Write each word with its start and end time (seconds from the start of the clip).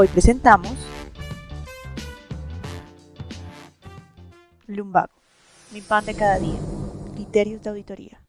Hoy 0.00 0.06
presentamos 0.06 0.70
Lumbago, 4.68 5.10
mi 5.72 5.80
pan 5.80 6.06
de 6.06 6.14
cada 6.14 6.38
día, 6.38 6.56
criterios 7.16 7.60
de 7.64 7.70
auditoría. 7.70 8.20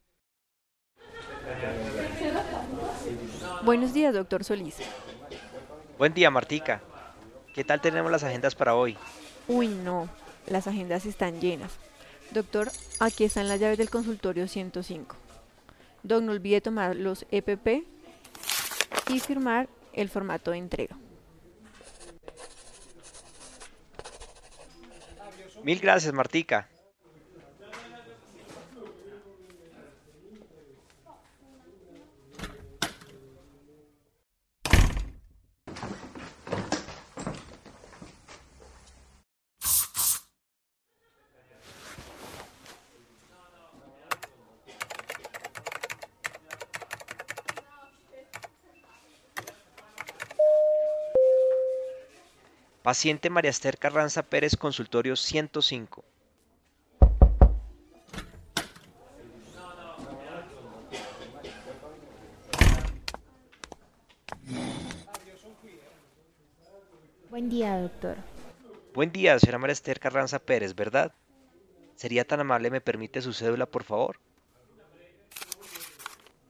Buenos 3.63 3.94
días, 3.94 4.16
doctor 4.16 4.44
Solís. 4.44 4.78
Buen 6.00 6.16
día, 6.16 6.32
Martica. 6.32 6.82
¿Qué 7.54 7.63
tal 7.63 7.81
tenemos 7.81 8.12
las 8.12 8.24
agendas 8.24 8.56
para 8.56 8.74
hoy? 8.74 8.97
Uy, 9.47 9.67
no, 9.67 10.10
las 10.47 10.65
agendas 10.65 11.06
están 11.06 11.40
llenas. 11.40 11.78
Doctor, 12.31 12.72
aquí 12.99 13.26
están 13.26 13.47
las 13.47 13.60
llaves 13.60 13.78
del 13.78 13.92
consultorio 13.92 14.47
105. 14.47 15.15
Doc, 16.02 16.23
no 16.23 16.31
olvide 16.31 16.62
tomar 16.62 16.95
los 16.95 17.27
EPP 17.30 17.86
y 19.09 19.20
firmar 19.20 19.70
el 19.94 20.09
formato 20.09 20.49
de 20.49 20.58
entrega. 20.58 20.98
Mil 25.62 25.80
gracias, 25.80 26.13
Martica. 26.13 26.68
Paciente 52.90 53.30
María 53.30 53.52
Esther 53.52 53.78
Carranza 53.78 54.24
Pérez, 54.24 54.56
consultorio 54.56 55.16
105. 55.16 56.04
Buen 67.30 67.48
día, 67.48 67.80
doctor. 67.80 68.18
Buen 68.96 69.12
día, 69.12 69.38
señora 69.38 69.59
María 69.59 69.74
Esther 69.74 70.00
Carranza 70.00 70.40
Pérez, 70.40 70.74
¿verdad? 70.74 71.14
¿Sería 71.94 72.26
tan 72.26 72.40
amable, 72.40 72.72
me 72.72 72.81
permite 72.81 73.22
su 73.22 73.34
cédula, 73.34 73.68
por 73.68 73.84
favor? 73.84 74.20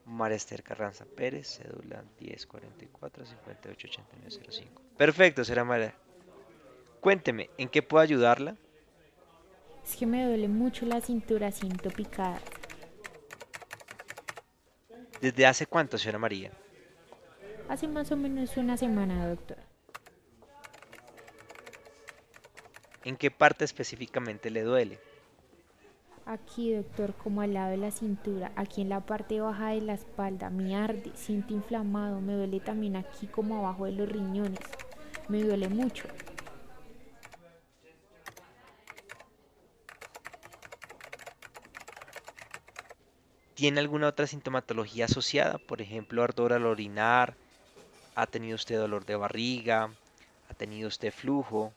María 0.05 0.37
Esther 0.37 0.63
Carranza 0.63 1.03
Pérez, 1.03 1.47
cédula 1.57 2.05
1044 2.21 3.25
588905. 3.25 4.81
Perfecto, 4.95 5.43
señora 5.43 5.65
María. 5.65 6.08
Cuénteme, 7.01 7.49
¿en 7.57 7.69
qué 7.69 7.81
puedo 7.81 8.01
ayudarla? 8.01 8.55
Es 9.83 9.95
que 9.95 10.05
me 10.05 10.25
duele 10.25 10.47
mucho 10.47 10.85
la 10.85 11.01
cintura, 11.01 11.51
siento 11.51 11.89
picada. 11.89 12.39
¿Desde 15.21 15.45
hace 15.45 15.65
cuánto, 15.65 15.97
señora 15.97 16.19
María? 16.19 16.51
Hace 17.69 17.87
más 17.87 18.11
o 18.11 18.17
menos 18.17 18.55
una 18.57 18.77
semana, 18.77 19.27
doctor. 19.27 19.57
¿En 23.03 23.15
qué 23.15 23.31
parte 23.31 23.63
específicamente 23.63 24.49
le 24.49 24.63
duele? 24.63 24.99
Aquí, 26.25 26.73
doctor, 26.73 27.15
como 27.15 27.41
al 27.41 27.53
lado 27.53 27.71
de 27.71 27.77
la 27.77 27.91
cintura, 27.91 28.51
aquí 28.55 28.81
en 28.81 28.89
la 28.89 29.05
parte 29.05 29.41
baja 29.41 29.69
de 29.69 29.81
la 29.81 29.93
espalda, 29.93 30.49
me 30.49 30.75
arde, 30.75 31.11
siento 31.15 31.53
inflamado, 31.53 32.21
me 32.21 32.33
duele 32.33 32.59
también 32.59 32.95
aquí 32.97 33.25
como 33.25 33.57
abajo 33.57 33.85
de 33.85 33.93
los 33.93 34.09
riñones. 34.09 34.59
Me 35.27 35.41
duele 35.41 35.69
mucho. 35.69 36.07
¿Tiene 43.59 43.81
alguna 43.81 44.07
otra 44.07 44.25
sintomatología 44.25 45.03
asociada? 45.03 45.57
Por 45.57 45.81
ejemplo, 45.81 46.23
ardor 46.23 46.53
al 46.53 46.65
orinar, 46.65 47.35
ha 48.15 48.25
tenido 48.25 48.55
usted 48.55 48.77
dolor 48.77 49.05
de 49.05 49.17
barriga, 49.17 49.91
ha 50.49 50.53
tenido 50.53 50.87
usted 50.87 51.11
flujo, 51.11 51.73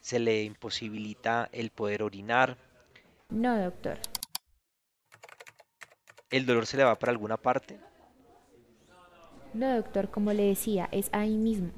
se 0.00 0.18
le 0.18 0.42
imposibilita 0.42 1.48
el 1.52 1.70
poder 1.70 2.02
orinar. 2.02 2.56
No, 3.30 3.56
doctor. 3.56 4.00
¿El 6.30 6.46
dolor 6.46 6.66
se 6.66 6.78
le 6.78 6.82
va 6.82 6.98
para 6.98 7.12
alguna 7.12 7.36
parte? 7.36 7.78
No, 9.52 9.72
doctor, 9.72 10.10
como 10.10 10.32
le 10.32 10.42
decía, 10.46 10.88
es 10.90 11.10
ahí 11.12 11.36
mismo. 11.36 11.70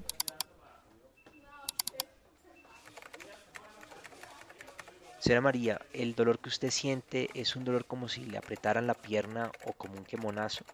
Señora 5.27 5.41
María, 5.41 5.81
¿el 5.93 6.15
dolor 6.15 6.39
que 6.39 6.49
usted 6.49 6.71
siente 6.71 7.31
es 7.35 7.57
un 7.57 7.65
dolor 7.65 7.85
como 7.85 8.09
si 8.09 8.25
le 8.25 8.39
apretaran 8.39 8.87
la 8.87 8.95
pierna 8.95 9.51
o 9.65 9.73
como 9.73 9.95
un 9.95 10.05
quemonazo? 10.05 10.65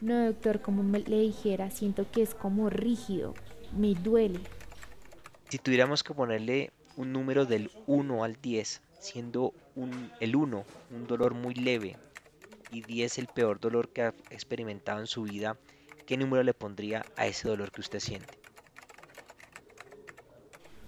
No, 0.00 0.24
doctor, 0.24 0.62
como 0.62 0.82
me 0.82 1.00
le 1.00 1.20
dijera, 1.20 1.70
siento 1.70 2.10
que 2.10 2.22
es 2.22 2.34
como 2.34 2.70
rígido, 2.70 3.34
me 3.76 3.92
duele. 3.92 4.40
Si 5.50 5.58
tuviéramos 5.58 6.02
que 6.02 6.14
ponerle 6.14 6.72
un 6.96 7.12
número 7.12 7.44
del 7.44 7.70
1 7.86 8.24
al 8.24 8.40
10, 8.40 8.80
siendo 8.98 9.52
un, 9.74 10.10
el 10.20 10.36
1 10.36 10.64
un 10.92 11.06
dolor 11.06 11.34
muy 11.34 11.52
leve 11.52 11.98
y 12.70 12.80
10 12.80 13.18
el 13.18 13.26
peor 13.26 13.60
dolor 13.60 13.90
que 13.90 14.04
ha 14.04 14.14
experimentado 14.30 15.00
en 15.00 15.06
su 15.06 15.24
vida, 15.24 15.58
¿qué 16.06 16.16
número 16.16 16.42
le 16.42 16.54
pondría 16.54 17.04
a 17.14 17.26
ese 17.26 17.46
dolor 17.46 17.70
que 17.72 17.82
usted 17.82 18.00
siente? 18.00 18.45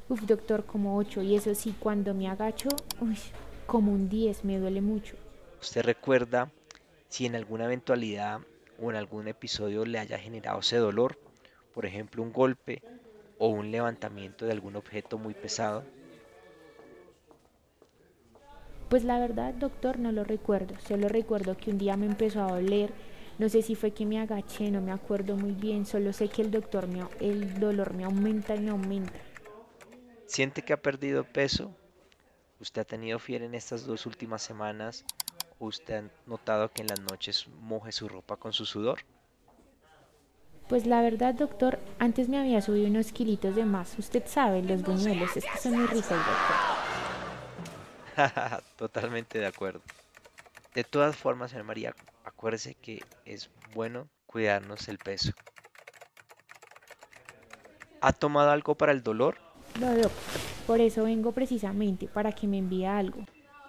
Uf, 0.09 0.23
doctor, 0.23 0.65
como 0.65 0.97
8. 0.97 1.23
Y 1.23 1.35
eso 1.37 1.55
sí, 1.55 1.75
cuando 1.79 2.15
me 2.15 2.29
agacho, 2.29 2.69
uy, 3.01 3.19
como 3.67 3.93
un 3.93 4.09
10, 4.09 4.45
me 4.45 4.59
duele 4.59 4.81
mucho. 4.81 5.17
¿Usted 5.61 5.83
recuerda 5.83 6.51
si 7.09 7.27
en 7.27 7.35
alguna 7.35 7.67
eventualidad 7.67 8.41
o 8.81 8.91
en 8.91 8.97
algún 8.97 9.29
episodio 9.29 9.85
le 9.85 9.99
haya 9.99 10.19
generado 10.19 10.61
ese 10.61 10.77
dolor? 10.79 11.19
Por 11.75 11.85
ejemplo, 11.85 12.23
un 12.23 12.33
golpe 12.33 12.83
o 13.39 13.49
un 13.49 13.71
levantamiento 13.71 14.47
de 14.47 14.53
algún 14.53 14.77
objeto 14.77 15.19
muy 15.19 15.35
pesado. 15.35 15.85
Pues 18.89 19.05
la 19.05 19.19
verdad, 19.19 19.53
doctor, 19.53 19.99
no 19.99 20.13
lo 20.13 20.25
recuerdo. 20.25 20.75
Solo 20.87 21.09
recuerdo 21.09 21.57
que 21.57 21.71
un 21.71 21.77
día 21.77 21.99
me 21.99 22.07
empezó 22.07 22.43
a 22.43 22.53
doler. 22.53 22.91
No 23.39 23.49
sé 23.51 23.61
si 23.61 23.75
fue 23.75 23.91
que 23.91 24.07
me 24.07 24.19
agaché, 24.19 24.71
no 24.71 24.81
me 24.81 24.93
acuerdo 24.93 25.37
muy 25.37 25.53
bien. 25.53 25.85
Solo 25.85 26.15
sé 26.15 26.29
que 26.29 26.41
el 26.41 26.51
doctor 26.51 26.89
me, 26.89 27.05
el 27.21 27.61
dolor 27.61 27.93
me 27.93 28.05
aumenta 28.05 28.57
y 28.57 28.61
me 28.61 28.71
aumenta. 28.71 29.13
¿Siente 30.29 30.63
que 30.63 30.75
ha 30.75 30.83
perdido 30.83 31.25
peso? 31.25 31.75
¿Usted 32.61 32.83
ha 32.83 32.85
tenido 32.85 33.19
fiebre 33.19 33.47
en 33.47 33.55
estas 33.55 33.87
dos 33.87 34.05
últimas 34.05 34.43
semanas? 34.43 35.07
¿Usted 35.59 36.05
ha 36.05 36.11
notado 36.27 36.71
que 36.71 36.83
en 36.83 36.89
las 36.89 37.01
noches 37.01 37.49
moje 37.61 37.93
su 37.93 38.11
ropa 38.11 38.37
con 38.37 38.53
su 38.53 38.67
sudor? 38.67 39.01
Pues 40.69 40.87
la 40.87 41.01
verdad, 41.01 41.33
doctor, 41.33 41.79
antes 41.99 42.29
me 42.29 42.39
había 42.39 42.61
subido 42.61 42.89
unos 42.89 43.11
kilitos 43.11 43.57
de 43.57 43.65
más. 43.65 43.99
Usted 43.99 44.23
sabe, 44.27 44.63
los 44.63 44.83
buñuelos, 44.83 45.35
es 45.35 45.47
que 45.47 45.59
son 45.59 45.79
muy 45.79 45.87
ricos, 45.87 46.11
doctor. 46.11 46.27
Totalmente 48.77 49.39
de 49.39 49.47
acuerdo. 49.47 49.81
De 50.75 50.85
todas 50.85 51.17
formas, 51.17 51.53
señora 51.53 51.67
María, 51.67 51.95
acuérdese 52.23 52.75
que 52.75 53.03
es 53.25 53.49
bueno 53.73 54.11
cuidarnos 54.27 54.89
el 54.89 54.99
peso. 54.99 55.33
¿Ha 58.03 58.13
tomado 58.13 58.51
algo 58.51 58.75
para 58.75 58.93
el 58.93 59.03
dolor? 59.03 59.48
No. 59.81 59.89
Por 60.67 60.81
eso 60.81 61.05
vengo 61.05 61.33
precisamente, 61.33 62.09
para 62.09 62.33
que 62.33 62.47
me 62.47 62.59
envíe 62.59 62.85
algo. 62.85 63.25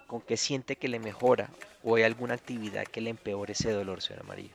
¿Con 0.06 0.20
qué 0.20 0.36
siente 0.36 0.76
que 0.76 0.88
le 0.88 0.98
mejora 0.98 1.50
o 1.84 1.94
hay 1.94 2.02
alguna 2.02 2.34
actividad 2.34 2.84
que 2.84 3.00
le 3.00 3.10
empeore 3.10 3.52
ese 3.52 3.70
dolor, 3.70 4.02
señora 4.02 4.26
María? 4.26 4.50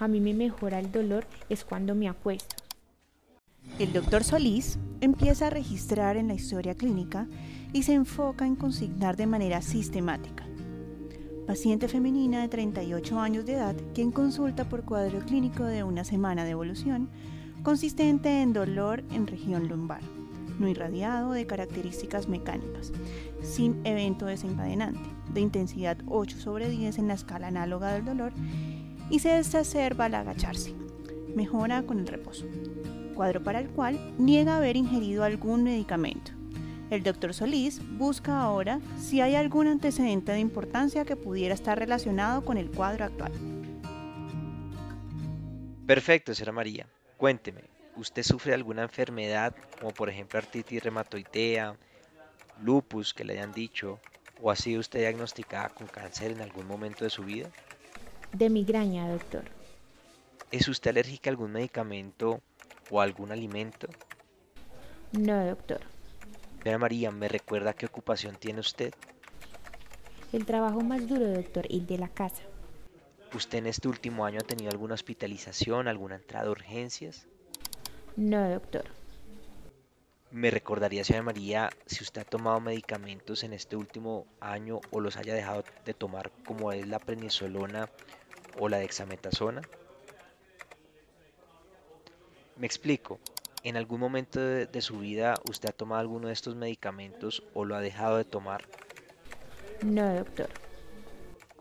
A 0.00 0.08
mí 0.08 0.20
me 0.20 0.32
mejora 0.32 0.80
el 0.80 0.90
dolor 0.90 1.26
es 1.48 1.64
cuando 1.64 1.94
me 1.94 2.08
acuesto. 2.08 2.56
El 3.78 3.92
doctor 3.92 4.24
Solís 4.24 4.78
empieza 5.00 5.46
a 5.46 5.50
registrar 5.50 6.16
en 6.16 6.28
la 6.28 6.34
historia 6.34 6.74
clínica 6.74 7.28
y 7.72 7.84
se 7.84 7.92
enfoca 7.92 8.46
en 8.46 8.56
consignar 8.56 9.16
de 9.16 9.26
manera 9.26 9.62
sistemática. 9.62 10.44
Paciente 11.46 11.86
femenina 11.88 12.40
de 12.40 12.48
38 12.48 13.20
años 13.20 13.44
de 13.44 13.54
edad, 13.54 13.76
quien 13.94 14.10
consulta 14.10 14.68
por 14.68 14.84
cuadro 14.84 15.20
clínico 15.20 15.64
de 15.64 15.84
una 15.84 16.04
semana 16.04 16.44
de 16.44 16.50
evolución, 16.50 17.08
consistente 17.62 18.42
en 18.42 18.52
dolor 18.52 19.04
en 19.12 19.26
región 19.26 19.68
lumbar, 19.68 20.02
no 20.58 20.68
irradiado 20.68 21.32
de 21.32 21.46
características 21.46 22.28
mecánicas, 22.28 22.92
sin 23.42 23.84
evento 23.84 24.26
desencadenante, 24.26 25.08
de 25.32 25.40
intensidad 25.40 25.98
8 26.06 26.38
sobre 26.38 26.68
10 26.68 26.98
en 26.98 27.08
la 27.08 27.14
escala 27.14 27.48
análoga 27.48 27.92
del 27.92 28.04
dolor 28.04 28.32
y 29.10 29.18
se 29.18 29.38
exacerba 29.38 30.06
al 30.06 30.14
agacharse. 30.14 30.74
Mejora 31.34 31.82
con 31.82 31.98
el 31.98 32.06
reposo. 32.06 32.46
Cuadro 33.14 33.42
para 33.42 33.60
el 33.60 33.68
cual 33.68 33.98
niega 34.18 34.56
haber 34.56 34.76
ingerido 34.76 35.24
algún 35.24 35.64
medicamento. 35.64 36.32
El 36.90 37.02
doctor 37.02 37.32
Solís 37.32 37.80
busca 37.96 38.40
ahora 38.42 38.80
si 38.98 39.22
hay 39.22 39.34
algún 39.34 39.66
antecedente 39.66 40.32
de 40.32 40.40
importancia 40.40 41.06
que 41.06 41.16
pudiera 41.16 41.54
estar 41.54 41.78
relacionado 41.78 42.44
con 42.44 42.58
el 42.58 42.70
cuadro 42.70 43.06
actual. 43.06 43.32
Perfecto, 45.86 46.34
señora 46.34 46.52
María. 46.52 46.86
Cuénteme, 47.16 47.71
¿Usted 47.96 48.22
sufre 48.22 48.54
alguna 48.54 48.82
enfermedad, 48.82 49.54
como 49.78 49.92
por 49.92 50.08
ejemplo 50.08 50.38
artritis 50.38 50.82
reumatoidea, 50.82 51.76
lupus 52.62 53.12
que 53.12 53.24
le 53.24 53.34
hayan 53.34 53.52
dicho, 53.52 54.00
o 54.40 54.50
ha 54.50 54.56
sido 54.56 54.80
usted 54.80 55.00
diagnosticada 55.00 55.68
con 55.68 55.86
cáncer 55.86 56.30
en 56.32 56.40
algún 56.40 56.66
momento 56.66 57.04
de 57.04 57.10
su 57.10 57.22
vida? 57.22 57.50
De 58.32 58.48
migraña, 58.48 59.08
doctor. 59.10 59.44
¿Es 60.50 60.68
usted 60.68 60.90
alérgica 60.90 61.28
a 61.28 61.32
algún 61.32 61.52
medicamento 61.52 62.40
o 62.90 63.00
algún 63.00 63.30
alimento? 63.30 63.88
No, 65.12 65.44
doctor. 65.44 65.80
Señora 66.62 66.78
María, 66.78 67.10
¿me 67.10 67.28
recuerda 67.28 67.74
qué 67.74 67.86
ocupación 67.86 68.36
tiene 68.36 68.60
usted? 68.60 68.94
El 70.32 70.46
trabajo 70.46 70.80
más 70.80 71.06
duro, 71.06 71.28
doctor, 71.28 71.66
y 71.68 71.80
de 71.80 71.98
la 71.98 72.08
casa. 72.08 72.42
¿Usted 73.34 73.58
en 73.58 73.66
este 73.66 73.88
último 73.88 74.24
año 74.24 74.38
ha 74.40 74.46
tenido 74.46 74.70
alguna 74.70 74.94
hospitalización, 74.94 75.88
alguna 75.88 76.16
entrada 76.16 76.48
a 76.48 76.50
urgencias? 76.50 77.26
No, 78.16 78.48
doctor. 78.48 78.84
¿Me 80.30 80.50
recordaría, 80.50 81.04
señora 81.04 81.22
María, 81.22 81.76
si 81.86 82.02
usted 82.02 82.22
ha 82.22 82.24
tomado 82.24 82.58
medicamentos 82.60 83.44
en 83.44 83.52
este 83.52 83.76
último 83.76 84.26
año 84.40 84.82
o 84.90 84.98
los 85.00 85.16
haya 85.16 85.32
dejado 85.34 85.64
de 85.84 85.94
tomar, 85.94 86.32
como 86.44 86.72
es 86.72 86.86
la 86.88 86.98
prednisolona 86.98 87.88
o 88.52 88.68
la 88.68 88.78
dexametasona? 88.78 89.68
Me 92.56 92.66
explico. 92.66 93.20
¿En 93.62 93.76
algún 93.76 94.00
momento 94.00 94.40
de, 94.40 94.66
de 94.66 94.80
su 94.80 94.98
vida 95.00 95.38
usted 95.44 95.68
ha 95.68 95.72
tomado 95.72 96.00
alguno 96.00 96.28
de 96.28 96.32
estos 96.32 96.56
medicamentos 96.56 97.42
o 97.52 97.64
lo 97.66 97.76
ha 97.76 97.80
dejado 97.82 98.16
de 98.16 98.24
tomar? 98.24 98.68
No, 99.82 100.14
doctor. 100.14 100.48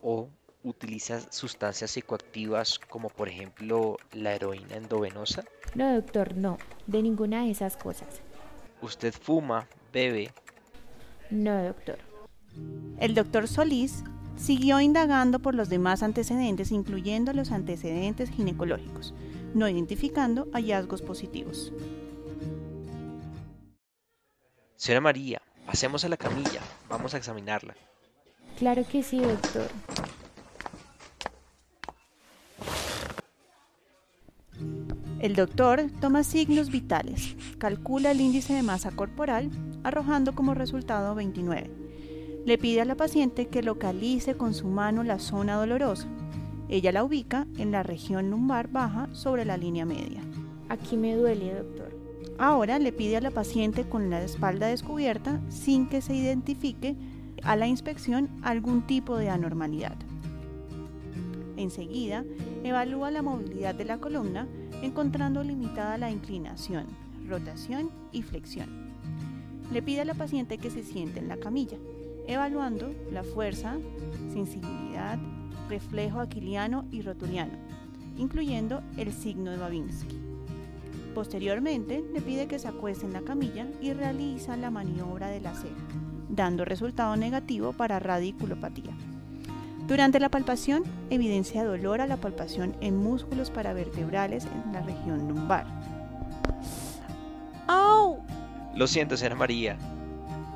¿O 0.01 0.30
utiliza 0.63 1.19
sustancias 1.31 1.92
psicoactivas 1.92 2.80
como 2.80 3.10
por 3.10 3.30
ejemplo 3.30 3.98
la 4.13 4.34
heroína 4.34 4.75
endovenosa? 4.75 5.44
No, 5.75 5.94
doctor, 5.94 6.36
no. 6.36 6.58
De 6.88 7.02
ninguna 7.02 7.44
de 7.44 7.52
esas 7.52 7.78
cosas. 7.78 8.22
¿Usted 8.81 9.13
fuma, 9.13 9.68
bebe? 9.94 10.31
No, 11.30 11.63
doctor. 11.63 12.00
El 13.00 13.16
doctor 13.16 13.48
Solís 13.48 14.04
siguió 14.36 14.80
indagando 14.80 15.40
por 15.40 15.56
los 15.56 15.69
demás 15.69 16.04
antecedentes, 16.04 16.72
incluyendo 16.72 17.34
los 17.34 17.52
antecedentes 17.52 18.30
ginecológicos, 18.30 19.13
no 19.54 19.69
identificando 19.69 20.48
hallazgos 20.54 21.02
positivos. 21.02 21.72
Señora 24.75 25.02
María, 25.02 25.42
pasemos 25.66 26.04
a 26.04 26.10
la 26.10 26.18
camilla, 26.18 26.62
vamos 26.90 27.13
a 27.13 27.18
examinarla. 27.18 27.75
Claro 28.58 28.84
que 28.88 29.04
sí, 29.04 29.19
doctor. 29.19 29.69
El 35.21 35.35
doctor 35.35 35.83
toma 36.00 36.23
signos 36.23 36.71
vitales, 36.71 37.35
calcula 37.59 38.09
el 38.09 38.21
índice 38.21 38.56
de 38.56 38.63
masa 38.63 38.89
corporal, 38.89 39.51
arrojando 39.83 40.33
como 40.33 40.56
resultado 40.56 41.13
29. 41.13 41.69
Le 42.44 42.57
pide 42.57 42.81
a 42.81 42.85
la 42.85 42.95
paciente 42.95 43.47
que 43.47 43.62
localice 43.62 44.33
con 44.33 44.56
su 44.56 44.68
mano 44.68 45.03
la 45.03 45.19
zona 45.19 45.57
dolorosa. 45.57 46.07
Ella 46.69 46.91
la 46.91 47.03
ubica 47.03 47.45
en 47.59 47.71
la 47.71 47.83
región 47.83 48.31
lumbar 48.31 48.71
baja 48.71 49.09
sobre 49.13 49.45
la 49.45 49.57
línea 49.57 49.85
media. 49.85 50.23
Aquí 50.69 50.97
me 50.97 51.15
duele, 51.15 51.53
doctor. 51.53 51.95
Ahora 52.39 52.79
le 52.79 52.91
pide 52.91 53.17
a 53.17 53.21
la 53.21 53.29
paciente 53.29 53.88
con 53.88 54.09
la 54.09 54.24
espalda 54.24 54.65
descubierta 54.65 55.39
sin 55.50 55.88
que 55.88 56.01
se 56.01 56.15
identifique 56.15 56.95
a 57.44 57.56
la 57.56 57.67
inspección 57.67 58.27
algún 58.41 58.88
tipo 58.88 59.17
de 59.17 59.29
anormalidad. 59.29 59.97
Enseguida, 61.57 62.25
evalúa 62.63 63.12
la 63.12 63.21
movilidad 63.21 63.75
de 63.75 63.85
la 63.85 64.00
columna 64.00 64.47
encontrando 64.81 65.44
limitada 65.44 65.98
la 65.98 66.12
inclinación, 66.12 66.86
rotación 67.28 67.89
y 68.12 68.24
flexión. 68.24 68.69
Le 69.72 69.81
pide 69.81 70.01
a 70.01 70.06
la 70.06 70.13
paciente 70.13 70.57
que 70.57 70.69
se 70.69 70.83
siente 70.83 71.19
en 71.19 71.28
la 71.28 71.38
camilla, 71.38 71.78
evaluando 72.28 72.94
la 73.12 73.24
fuerza, 73.24 73.78
sensibilidad, 74.33 75.18
reflejo 75.69 76.19
aquiliano 76.19 76.86
y 76.92 77.01
rotuliano, 77.01 77.54
incluyendo 78.18 78.81
el 78.98 79.13
signo 79.13 79.51
de 79.51 79.57
Babinski. 79.57 80.18
Posteriormente, 81.16 82.04
le 82.13 82.22
pide 82.22 82.48
que 82.48 82.60
se 82.60 82.68
acueste 82.68 83.06
en 83.06 83.13
la 83.13 83.22
camilla 83.22 83.68
y 83.81 83.94
realiza 83.94 84.56
la 84.57 84.72
maniobra 84.72 85.27
de 85.27 85.42
la 85.42 85.54
ceja, 85.54 85.75
dando 86.30 86.66
resultado 86.66 87.16
negativo 87.16 87.74
para 87.74 88.00
radiculopatía. 88.00 88.94
Durante 89.91 90.21
la 90.21 90.29
palpación, 90.29 90.83
evidencia 91.09 91.65
dolor 91.65 91.99
a 91.99 92.07
la 92.07 92.15
palpación 92.15 92.77
en 92.79 92.95
músculos 92.95 93.51
paravertebrales 93.51 94.45
en 94.45 94.71
la 94.71 94.79
región 94.79 95.27
lumbar. 95.27 95.65
¡Au! 97.67 98.19
Lo 98.73 98.88
siento, 98.88 99.17
señora 99.17 99.35
María. 99.35 99.75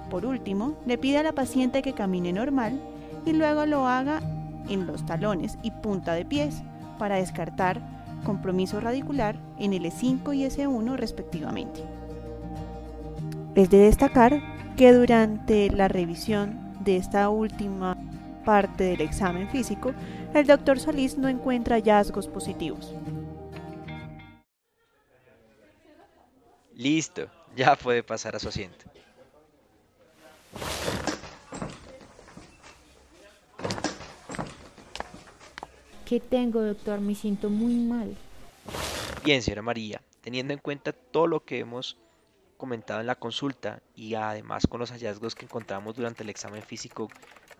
Por 0.09 0.25
último, 0.25 0.77
le 0.85 0.97
pide 0.97 1.17
a 1.17 1.23
la 1.23 1.33
paciente 1.33 1.81
que 1.81 1.91
camine 1.91 2.31
normal 2.31 2.79
y 3.25 3.33
luego 3.33 3.65
lo 3.65 3.85
haga 3.85 4.21
en 4.69 4.87
los 4.87 5.05
talones 5.05 5.57
y 5.61 5.71
punta 5.71 6.13
de 6.13 6.23
pies 6.23 6.61
para 6.97 7.17
descartar 7.17 7.81
compromiso 8.23 8.79
radicular 8.79 9.35
en 9.59 9.73
el 9.73 9.83
E5 9.83 10.33
y 10.33 10.45
S1 10.45 10.95
respectivamente. 10.95 11.83
Es 13.55 13.69
de 13.69 13.79
destacar 13.79 14.41
que 14.77 14.93
durante 14.93 15.69
la 15.71 15.89
revisión 15.89 16.73
de 16.85 16.95
esta 16.95 17.27
última 17.27 17.94
parte 18.45 18.85
del 18.85 19.01
examen 19.01 19.49
físico, 19.49 19.93
el 20.33 20.47
doctor 20.47 20.79
Solís 20.79 21.17
no 21.17 21.27
encuentra 21.27 21.75
hallazgos 21.75 22.27
positivos. 22.27 22.93
Listo, 26.73 27.27
ya 27.55 27.75
puede 27.75 28.03
pasar 28.03 28.35
a 28.35 28.39
su 28.39 28.49
asiento. 28.49 28.85
¿Qué 36.05 36.19
tengo, 36.19 36.61
doctor? 36.61 37.01
Me 37.01 37.15
siento 37.15 37.49
muy 37.49 37.73
mal. 37.73 38.15
Bien, 39.23 39.41
señora 39.41 39.63
María, 39.63 40.01
teniendo 40.21 40.53
en 40.53 40.59
cuenta 40.59 40.93
todo 40.93 41.25
lo 41.25 41.43
que 41.43 41.59
hemos 41.59 41.97
comentado 42.57 43.01
en 43.01 43.07
la 43.07 43.15
consulta 43.15 43.81
y 43.95 44.13
además 44.13 44.67
con 44.67 44.79
los 44.79 44.91
hallazgos 44.91 45.33
que 45.33 45.45
encontramos 45.45 45.95
durante 45.95 46.21
el 46.23 46.29
examen 46.29 46.61
físico, 46.61 47.09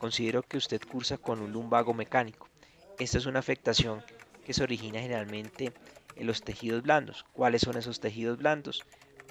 considero 0.06 0.44
que 0.44 0.58
usted 0.58 0.80
cursa 0.88 1.18
con 1.18 1.42
un 1.42 1.52
lumbago 1.52 1.92
mecánico. 1.96 2.48
Esta 3.00 3.18
es 3.18 3.26
una 3.26 3.40
afectación 3.40 4.04
que 4.46 4.54
se 4.54 4.62
origina 4.62 5.00
generalmente 5.00 5.74
en 6.16 6.28
los 6.28 6.44
tejidos 6.44 6.84
blandos. 6.84 7.26
¿Cuáles 7.34 7.64
son 7.64 7.76
esos 7.76 8.00
tejidos 8.00 8.38
blandos? 8.38 8.84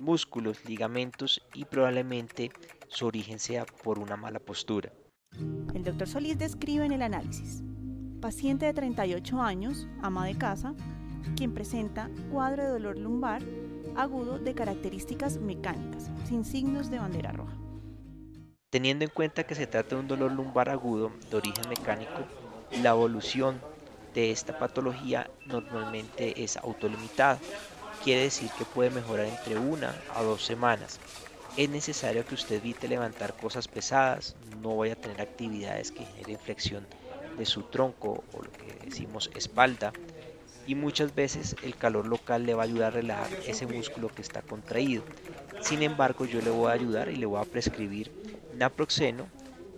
Músculos, 0.03 0.65
ligamentos 0.65 1.41
y 1.55 1.65
probablemente 1.65 2.51
su 2.89 3.07
origen 3.07 3.39
sea 3.39 3.67
por 3.85 4.01
una 4.01 4.17
mala 4.17 4.41
postura. 4.41 4.93
El 5.73 5.85
doctor 5.85 6.09
Solís 6.09 6.39
describe 6.39 6.85
en 6.85 6.91
el 6.91 7.03
análisis. 7.03 7.63
Paciente 8.21 8.67
de 8.67 8.75
38 8.75 9.41
años, 9.41 9.87
ama 10.03 10.27
de 10.27 10.37
casa, 10.37 10.75
quien 11.37 11.55
presenta 11.55 12.11
cuadro 12.33 12.65
de 12.65 12.71
dolor 12.71 12.99
lumbar 12.99 13.45
agudo 13.95 14.41
de 14.41 14.55
características 14.55 15.39
mecánicas, 15.39 16.11
sin 16.25 16.45
signos 16.45 16.91
de 16.91 16.99
bandera 16.99 17.31
roja. 17.31 17.64
Teniendo 18.75 19.05
en 19.05 19.11
cuenta 19.13 19.45
que 19.45 19.55
se 19.55 19.69
trata 19.69 19.95
de 19.95 20.01
un 20.01 20.09
dolor 20.09 20.33
lumbar 20.33 20.69
agudo 20.69 21.13
de 21.31 21.37
origen 21.37 21.69
mecánico, 21.69 22.27
la 22.83 22.91
evolución 22.91 23.61
de 24.15 24.33
esta 24.33 24.59
patología 24.59 25.31
normalmente 25.47 26.43
es 26.43 26.57
autolimitada. 26.57 27.39
Quiere 28.03 28.23
decir 28.23 28.51
que 28.59 28.65
puede 28.65 28.91
mejorar 28.91 29.27
entre 29.27 29.59
una 29.59 29.95
a 30.13 30.25
dos 30.25 30.45
semanas. 30.45 30.99
Es 31.57 31.69
necesario 31.69 32.27
que 32.27 32.35
usted 32.35 32.57
evite 32.57 32.89
levantar 32.89 33.37
cosas 33.37 33.69
pesadas, 33.69 34.35
no 34.61 34.77
vaya 34.77 34.95
a 34.95 34.97
tener 34.97 35.21
actividades 35.21 35.93
que 35.93 36.05
generen 36.05 36.41
flexión 36.41 36.85
de 37.39 37.47
su 37.47 37.63
tronco 37.63 38.25
o 38.33 38.43
lo 38.43 38.51
que 38.51 38.87
decimos 38.87 39.31
espalda, 39.37 39.93
y 40.67 40.75
muchas 40.75 41.15
veces 41.15 41.55
el 41.63 41.77
calor 41.77 42.09
local 42.09 42.45
le 42.45 42.55
va 42.55 42.65
a 42.65 42.67
ayudar 42.67 42.89
a 42.89 42.97
relajar 42.97 43.39
ese 43.47 43.69
músculo 43.69 44.09
que 44.09 44.23
está 44.23 44.43
contraído. 44.43 45.05
Sin 45.61 45.85
embargo, 45.85 46.25
yo 46.25 46.41
le 46.41 46.51
voy 46.51 46.73
a 46.73 46.75
ayudar 46.75 47.09
y 47.09 47.15
le 47.15 47.27
voy 47.27 47.41
a 47.41 47.45
prescribir 47.45 48.24
naproxeno 48.55 49.27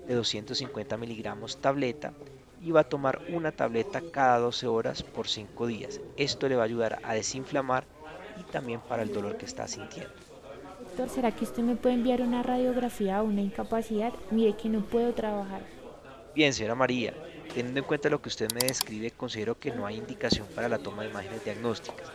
de 0.06 0.14
250 0.14 0.96
miligramos 0.96 1.58
tableta 1.58 2.12
y 2.62 2.70
va 2.70 2.80
a 2.80 2.88
tomar 2.88 3.20
una 3.28 3.52
tableta 3.52 4.02
cada 4.12 4.38
12 4.38 4.66
horas 4.66 5.02
por 5.02 5.28
5 5.28 5.66
días. 5.66 6.00
Esto 6.16 6.48
le 6.48 6.56
va 6.56 6.62
a 6.62 6.66
ayudar 6.66 7.00
a 7.02 7.14
desinflamar 7.14 7.84
y 8.40 8.50
también 8.50 8.80
para 8.80 9.02
el 9.02 9.12
dolor 9.12 9.36
que 9.36 9.46
está 9.46 9.68
sintiendo. 9.68 10.12
Doctor, 10.80 11.08
¿será 11.08 11.32
que 11.32 11.44
usted 11.44 11.62
me 11.62 11.76
puede 11.76 11.94
enviar 11.94 12.22
una 12.22 12.42
radiografía 12.42 13.22
o 13.22 13.26
una 13.26 13.42
incapacidad? 13.42 14.12
Mire 14.30 14.56
que 14.56 14.68
no 14.68 14.80
puedo 14.80 15.12
trabajar. 15.12 15.60
Bien, 16.34 16.52
señora 16.52 16.74
María, 16.74 17.14
Teniendo 17.54 17.80
en 17.80 17.86
cuenta 17.86 18.10
lo 18.10 18.20
que 18.20 18.28
usted 18.28 18.52
me 18.52 18.66
describe, 18.66 19.10
considero 19.10 19.58
que 19.58 19.72
no 19.72 19.86
hay 19.86 19.96
indicación 19.96 20.46
para 20.54 20.68
la 20.68 20.78
toma 20.78 21.02
de 21.02 21.10
imágenes 21.10 21.44
diagnósticas, 21.44 22.08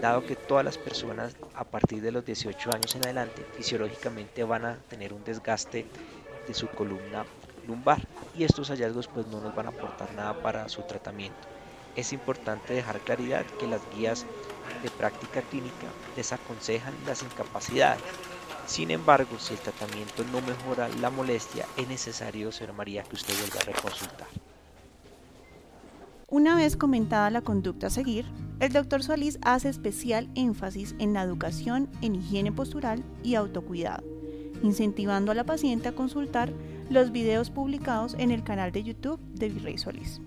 dado 0.00 0.24
que 0.24 0.36
todas 0.36 0.64
las 0.64 0.76
personas 0.76 1.34
a 1.54 1.64
partir 1.64 2.02
de 2.02 2.12
los 2.12 2.24
18 2.24 2.70
años 2.74 2.94
en 2.94 3.04
adelante 3.04 3.46
fisiológicamente 3.56 4.44
van 4.44 4.64
a 4.66 4.76
tener 4.88 5.12
un 5.12 5.24
desgaste 5.24 5.86
de 6.46 6.54
su 6.54 6.68
columna 6.68 7.24
lumbar 7.66 8.06
y 8.36 8.44
estos 8.44 8.68
hallazgos 8.68 9.08
pues 9.08 9.26
no 9.26 9.40
nos 9.40 9.54
van 9.54 9.66
a 9.66 9.70
aportar 9.70 10.12
nada 10.14 10.34
para 10.42 10.68
su 10.68 10.82
tratamiento. 10.82 11.48
es 11.96 12.12
importante 12.12 12.74
dejar 12.74 13.00
claridad 13.00 13.46
que 13.58 13.66
las 13.66 13.80
guías 13.94 14.26
de 14.82 14.90
práctica 14.90 15.42
clínica 15.42 15.86
desaconsejan 16.16 16.94
las 17.06 17.22
incapacidades. 17.22 18.02
Sin 18.66 18.90
embargo, 18.90 19.38
si 19.38 19.54
el 19.54 19.60
tratamiento 19.60 20.24
no 20.32 20.40
mejora 20.40 20.88
la 20.88 21.10
molestia, 21.10 21.66
es 21.76 21.86
necesario, 21.86 22.50
señora 22.50 22.72
María, 22.72 23.02
que 23.04 23.14
usted 23.14 23.38
vuelva 23.38 23.60
a 23.60 23.64
reconsultar. 23.64 24.26
Una 26.28 26.56
vez 26.56 26.76
comentada 26.76 27.30
la 27.30 27.42
conducta 27.42 27.88
a 27.88 27.90
seguir, 27.90 28.24
el 28.58 28.72
doctor 28.72 29.02
Solís 29.02 29.38
hace 29.42 29.68
especial 29.68 30.30
énfasis 30.34 30.94
en 30.98 31.12
la 31.12 31.22
educación 31.22 31.88
en 32.00 32.14
higiene 32.14 32.50
postural 32.50 33.04
y 33.22 33.34
autocuidado, 33.34 34.04
incentivando 34.62 35.32
a 35.32 35.34
la 35.34 35.44
paciente 35.44 35.88
a 35.88 35.94
consultar 35.94 36.52
los 36.88 37.12
videos 37.12 37.50
publicados 37.50 38.14
en 38.18 38.30
el 38.30 38.42
canal 38.42 38.72
de 38.72 38.84
YouTube 38.84 39.20
de 39.34 39.48
Virrey 39.50 39.76
Solís. 39.76 40.20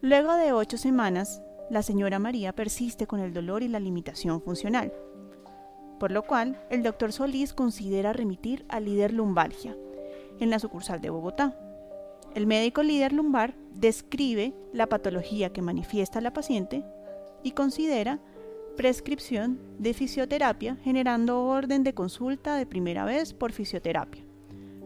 Luego 0.00 0.34
de 0.34 0.52
ocho 0.52 0.78
semanas, 0.78 1.40
la 1.70 1.82
señora 1.82 2.18
María 2.18 2.52
persiste 2.52 3.06
con 3.06 3.20
el 3.20 3.32
dolor 3.32 3.62
y 3.62 3.68
la 3.68 3.80
limitación 3.80 4.42
funcional, 4.42 4.92
por 6.00 6.10
lo 6.10 6.22
cual 6.22 6.60
el 6.70 6.82
doctor 6.82 7.12
Solís 7.12 7.52
considera 7.54 8.12
remitir 8.12 8.66
al 8.68 8.86
líder 8.86 9.12
lumbalgia 9.12 9.76
en 10.40 10.50
la 10.50 10.58
sucursal 10.58 11.00
de 11.00 11.10
Bogotá. 11.10 11.56
El 12.34 12.46
médico 12.46 12.82
líder 12.82 13.12
lumbar 13.12 13.54
describe 13.74 14.54
la 14.72 14.88
patología 14.88 15.52
que 15.52 15.62
manifiesta 15.62 16.20
la 16.20 16.32
paciente 16.32 16.84
y 17.42 17.52
considera 17.52 18.20
prescripción 18.76 19.60
de 19.78 19.94
fisioterapia 19.94 20.76
generando 20.82 21.44
orden 21.44 21.84
de 21.84 21.94
consulta 21.94 22.56
de 22.56 22.66
primera 22.66 23.04
vez 23.04 23.34
por 23.34 23.52
fisioterapia 23.52 24.24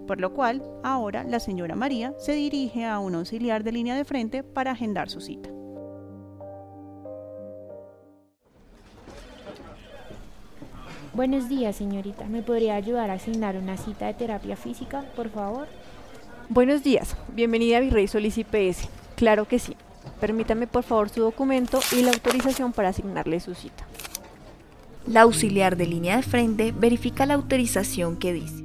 por 0.08 0.20
lo 0.20 0.32
cual 0.32 0.62
ahora 0.82 1.22
la 1.22 1.38
señora 1.38 1.76
María 1.76 2.14
se 2.18 2.32
dirige 2.32 2.86
a 2.86 2.98
un 2.98 3.14
auxiliar 3.14 3.62
de 3.62 3.72
línea 3.72 3.94
de 3.94 4.06
frente 4.06 4.42
para 4.42 4.72
agendar 4.72 5.10
su 5.10 5.20
cita. 5.20 5.50
Buenos 11.12 11.48
días, 11.48 11.76
señorita. 11.76 12.24
¿Me 12.24 12.42
podría 12.42 12.74
ayudar 12.76 13.10
a 13.10 13.14
asignar 13.14 13.56
una 13.56 13.76
cita 13.76 14.06
de 14.06 14.14
terapia 14.14 14.56
física, 14.56 15.04
por 15.14 15.28
favor? 15.28 15.68
Buenos 16.50 16.82
días. 16.82 17.14
Bienvenida 17.34 17.76
a 17.76 17.80
Virrey 17.80 18.08
Solís 18.08 18.38
IPS. 18.38 18.88
Claro 19.16 19.46
que 19.46 19.58
sí. 19.58 19.76
Permítame 20.18 20.66
por 20.66 20.82
favor 20.82 21.10
su 21.10 21.20
documento 21.20 21.78
y 21.92 22.00
la 22.00 22.10
autorización 22.10 22.72
para 22.72 22.88
asignarle 22.88 23.38
su 23.40 23.54
cita. 23.54 23.86
La 25.06 25.22
auxiliar 25.22 25.76
de 25.76 25.86
línea 25.86 26.16
de 26.16 26.22
frente 26.22 26.72
verifica 26.72 27.26
la 27.26 27.34
autorización 27.34 28.16
que 28.16 28.32
dice 28.32 28.64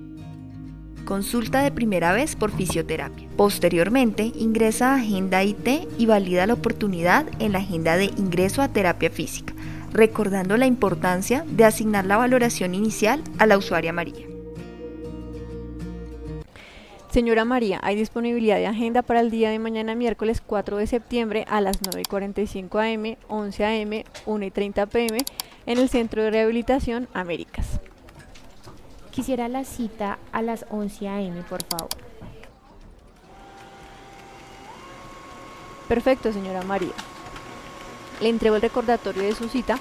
Consulta 1.03 1.61
de 1.61 1.71
primera 1.71 2.13
vez 2.13 2.37
por 2.37 2.51
fisioterapia. 2.51 3.27
Posteriormente, 3.35 4.31
ingresa 4.33 4.93
a 4.93 4.95
Agenda 4.95 5.43
IT 5.43 5.67
y 5.97 6.05
valida 6.05 6.47
la 6.47 6.53
oportunidad 6.53 7.25
en 7.39 7.51
la 7.51 7.59
agenda 7.59 7.97
de 7.97 8.05
ingreso 8.17 8.61
a 8.61 8.69
terapia 8.69 9.09
física, 9.09 9.53
recordando 9.91 10.55
la 10.55 10.67
importancia 10.67 11.43
de 11.49 11.65
asignar 11.65 12.05
la 12.05 12.15
valoración 12.15 12.75
inicial 12.75 13.21
a 13.39 13.45
la 13.45 13.57
usuaria 13.57 13.91
María. 13.91 14.32
Señora 17.13 17.45
María, 17.45 17.79
hay 17.83 17.95
disponibilidad 17.95 18.55
de 18.55 18.65
agenda 18.65 19.03
para 19.03 19.19
el 19.19 19.29
día 19.29 19.51
de 19.51 19.59
mañana 19.59 19.93
miércoles 19.93 20.41
4 20.43 20.77
de 20.77 20.87
septiembre 20.87 21.45
a 21.47 21.61
las 21.61 21.79
9.45 21.79 22.95
am, 22.95 23.17
11 23.27 23.65
am, 23.65 23.89
1.30 24.25 24.87
pm 24.87 25.19
en 25.67 25.77
el 25.77 25.89
Centro 25.89 26.23
de 26.23 26.31
Rehabilitación 26.31 27.07
Américas. 27.13 27.79
Quisiera 29.11 29.47
la 29.47 29.63
cita 29.63 30.17
a 30.31 30.41
las 30.41 30.65
11 30.71 31.07
a.m., 31.07 31.43
por 31.43 31.63
favor. 31.65 31.89
Perfecto, 35.87 36.33
señora 36.33 36.63
María. 36.63 36.93
Le 38.21 38.29
entrego 38.29 38.55
el 38.55 38.63
recordatorio 38.63 39.21
de 39.21 39.35
su 39.35 39.49
cita 39.49 39.77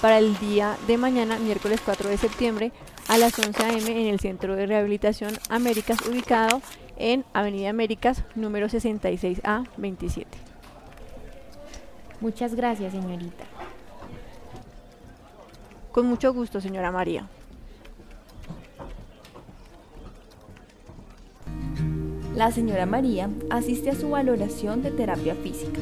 para 0.00 0.18
el 0.18 0.38
día 0.38 0.78
de 0.86 0.98
mañana, 0.98 1.36
miércoles 1.40 1.80
4 1.84 2.10
de 2.10 2.16
septiembre, 2.16 2.70
a 3.08 3.18
las 3.18 3.38
11 3.38 3.62
a.m. 3.62 3.90
en 4.00 4.06
el 4.08 4.20
Centro 4.20 4.56
de 4.56 4.66
Rehabilitación 4.66 5.32
Américas, 5.48 5.98
ubicado 6.08 6.60
en 6.96 7.24
Avenida 7.32 7.70
Américas, 7.70 8.24
número 8.34 8.68
66A 8.68 9.66
27. 9.76 10.28
Muchas 12.20 12.54
gracias, 12.54 12.92
señorita. 12.92 13.44
Con 15.92 16.06
mucho 16.06 16.32
gusto, 16.32 16.60
señora 16.60 16.90
María. 16.90 17.28
La 22.34 22.50
señora 22.50 22.84
María 22.84 23.30
asiste 23.48 23.90
a 23.90 23.94
su 23.94 24.10
valoración 24.10 24.82
de 24.82 24.90
terapia 24.90 25.34
física 25.36 25.80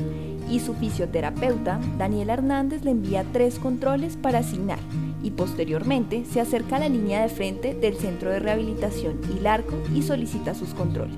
y 0.49 0.61
su 0.61 0.75
fisioterapeuta, 0.75 1.81
Daniel 1.99 2.31
Hernández, 2.31 2.85
le 2.85 2.93
envía 2.93 3.25
tres 3.33 3.59
controles 3.59 4.17
para 4.17 4.39
asignar 4.39 4.79
y 5.25 5.31
posteriormente 5.31 6.25
se 6.31 6.41
acerca 6.41 6.77
a 6.77 6.81
la 6.81 6.89
línea 6.89 7.23
de 7.23 7.29
frente 7.29 7.75
del 7.75 7.97
Centro 7.97 8.31
de 8.31 8.39
Rehabilitación 8.39 9.19
Hilarco 9.33 9.83
y 9.95 10.03
solicita 10.03 10.55
sus 10.55 10.75
controles. 10.75 11.17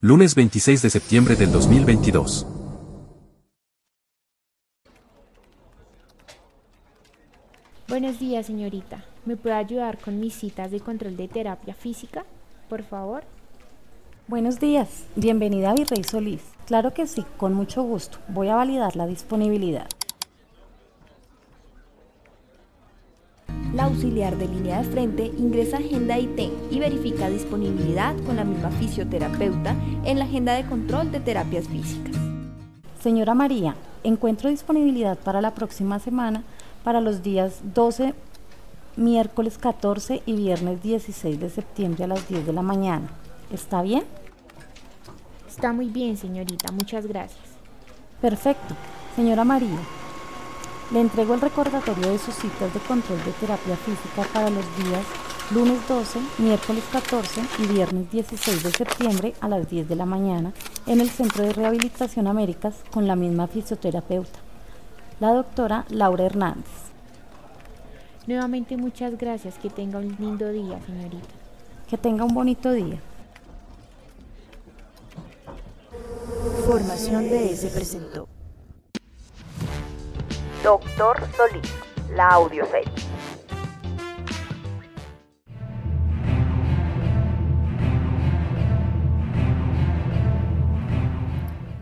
Lunes 0.00 0.36
26 0.36 0.80
de 0.80 0.90
septiembre 0.90 1.34
del 1.34 1.50
2022. 1.50 2.46
Buenos 7.88 8.20
días, 8.20 8.46
señorita. 8.46 9.04
¿Me 9.26 9.36
puede 9.36 9.56
ayudar 9.56 9.98
con 9.98 10.20
mis 10.20 10.34
citas 10.34 10.70
de 10.70 10.78
control 10.78 11.16
de 11.16 11.26
terapia 11.26 11.74
física, 11.74 12.24
por 12.68 12.84
favor? 12.84 13.24
Buenos 14.28 14.60
días, 14.60 15.06
bienvenida 15.16 15.70
a 15.70 15.74
Virrey 15.74 16.04
Solís. 16.04 16.42
Claro 16.66 16.94
que 16.94 17.06
sí, 17.06 17.24
con 17.36 17.54
mucho 17.54 17.82
gusto. 17.82 18.18
Voy 18.28 18.48
a 18.48 18.54
validar 18.54 18.94
la 18.94 19.06
disponibilidad. 19.06 19.88
La 23.74 23.84
auxiliar 23.84 24.36
de 24.38 24.48
línea 24.48 24.82
de 24.82 24.88
frente 24.88 25.26
ingresa 25.38 25.76
a 25.76 25.80
Agenda 25.80 26.18
IT 26.18 26.50
y 26.70 26.78
verifica 26.78 27.28
disponibilidad 27.28 28.16
con 28.24 28.36
la 28.36 28.44
misma 28.44 28.70
fisioterapeuta 28.70 29.76
en 30.04 30.18
la 30.18 30.24
agenda 30.24 30.54
de 30.54 30.64
control 30.64 31.12
de 31.12 31.20
terapias 31.20 31.68
físicas. 31.68 32.16
Señora 33.00 33.34
María, 33.34 33.76
encuentro 34.04 34.48
disponibilidad 34.48 35.18
para 35.18 35.42
la 35.42 35.54
próxima 35.54 35.98
semana 35.98 36.44
para 36.82 37.02
los 37.02 37.22
días 37.22 37.60
12, 37.74 38.14
miércoles 38.96 39.58
14 39.58 40.22
y 40.24 40.32
viernes 40.32 40.82
16 40.82 41.38
de 41.38 41.50
septiembre 41.50 42.04
a 42.04 42.08
las 42.08 42.26
10 42.26 42.46
de 42.46 42.52
la 42.54 42.62
mañana. 42.62 43.08
¿Está 43.52 43.82
bien? 43.82 44.04
Está 45.46 45.74
muy 45.74 45.90
bien, 45.90 46.16
señorita. 46.16 46.72
Muchas 46.72 47.06
gracias. 47.06 47.44
Perfecto. 48.22 48.74
Señora 49.14 49.44
María, 49.44 49.78
le 50.90 51.00
entrego 51.00 51.34
el 51.34 51.40
recordatorio 51.40 52.10
de 52.10 52.18
sus 52.18 52.34
citas 52.34 52.72
de 52.72 52.80
control 52.80 53.22
de 53.24 53.32
terapia 53.32 53.76
física 53.76 54.26
para 54.32 54.50
los 54.50 54.64
días 54.76 55.04
lunes 55.50 55.80
12, 55.88 56.18
miércoles 56.38 56.84
14 56.92 57.42
y 57.58 57.66
viernes 57.66 58.10
16 58.10 58.62
de 58.62 58.70
septiembre 58.70 59.34
a 59.40 59.48
las 59.48 59.68
10 59.68 59.88
de 59.88 59.96
la 59.96 60.06
mañana 60.06 60.52
en 60.86 61.00
el 61.00 61.10
Centro 61.10 61.44
de 61.44 61.52
Rehabilitación 61.52 62.26
Américas 62.26 62.76
con 62.92 63.06
la 63.06 63.16
misma 63.16 63.46
fisioterapeuta, 63.46 64.38
la 65.20 65.32
doctora 65.32 65.84
Laura 65.88 66.24
Hernández. 66.24 66.88
Nuevamente 68.28 68.76
muchas 68.76 69.16
gracias. 69.16 69.56
Que 69.56 69.70
tenga 69.70 69.98
un 69.98 70.14
lindo 70.18 70.52
día, 70.52 70.78
señorita. 70.84 71.34
Que 71.88 71.96
tenga 71.96 72.24
un 72.24 72.34
bonito 72.34 72.72
día. 72.72 73.00
Formación 76.66 77.30
de 77.30 77.56
se 77.56 77.68
presentó. 77.68 78.28
Doctor 80.68 81.16
Solís, 81.34 81.74
la 82.14 82.28
audioserie. 82.28 82.92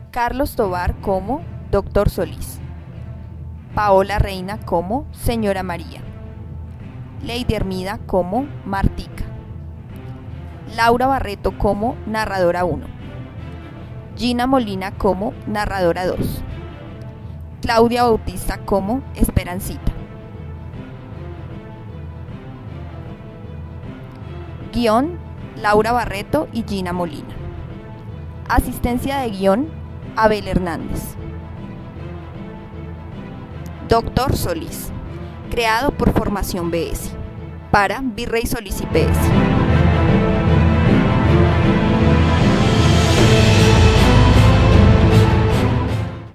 Carlos 0.09 0.55
Tobar 0.55 0.95
como 1.01 1.41
Doctor 1.69 2.09
Solís. 2.09 2.61
Paola 3.75 4.19
Reina 4.19 4.57
como 4.57 5.05
Señora 5.11 5.63
María. 5.63 6.01
Lady 7.21 7.55
Hermida 7.55 7.99
como 8.05 8.47
Martica. 8.63 9.25
Laura 10.77 11.07
Barreto 11.07 11.57
como 11.57 11.97
Narradora 12.05 12.63
1. 12.63 12.85
Gina 14.15 14.47
Molina 14.47 14.97
como 14.97 15.33
narradora 15.45 16.05
2. 16.05 16.43
Claudia 17.67 18.03
Bautista 18.03 18.59
como 18.59 19.03
Esperancita. 19.13 19.91
Guión, 24.71 25.19
Laura 25.57 25.91
Barreto 25.91 26.47
y 26.53 26.63
Gina 26.63 26.93
Molina. 26.93 27.35
Asistencia 28.47 29.17
de 29.17 29.31
guion, 29.31 29.67
Abel 30.15 30.47
Hernández. 30.47 31.17
Doctor 33.89 34.37
Solís, 34.37 34.93
creado 35.51 35.91
por 35.91 36.13
Formación 36.13 36.71
BS, 36.71 37.11
para 37.69 37.99
Virrey 38.01 38.45
Solís 38.45 38.79
IPS. 38.79 39.56